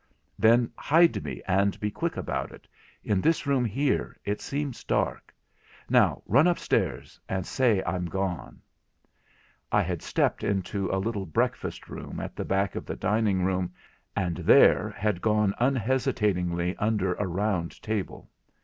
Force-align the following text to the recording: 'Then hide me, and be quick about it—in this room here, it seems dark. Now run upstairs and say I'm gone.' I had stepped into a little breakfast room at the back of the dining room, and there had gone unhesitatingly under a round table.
'Then 0.39 0.71
hide 0.79 1.23
me, 1.23 1.43
and 1.47 1.79
be 1.79 1.91
quick 1.91 2.17
about 2.17 2.51
it—in 2.51 3.21
this 3.21 3.45
room 3.45 3.63
here, 3.63 4.17
it 4.25 4.41
seems 4.41 4.83
dark. 4.83 5.31
Now 5.91 6.23
run 6.25 6.47
upstairs 6.47 7.19
and 7.29 7.45
say 7.45 7.83
I'm 7.85 8.07
gone.' 8.07 8.59
I 9.71 9.83
had 9.83 10.01
stepped 10.01 10.43
into 10.43 10.89
a 10.89 10.97
little 10.97 11.27
breakfast 11.27 11.87
room 11.87 12.19
at 12.19 12.35
the 12.35 12.45
back 12.45 12.73
of 12.73 12.87
the 12.87 12.95
dining 12.95 13.43
room, 13.43 13.73
and 14.15 14.37
there 14.37 14.89
had 14.89 15.21
gone 15.21 15.53
unhesitatingly 15.59 16.75
under 16.77 17.13
a 17.13 17.27
round 17.27 17.79
table. 17.83 18.27